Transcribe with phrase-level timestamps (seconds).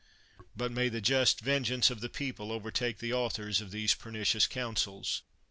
[0.57, 5.21] But may the just vengeance of the people overtake the authors of these pernicious counsels!